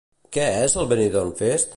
Què 0.37 0.45
és 0.61 0.75
el 0.83 0.89
Benidorm 0.93 1.37
Fest? 1.43 1.69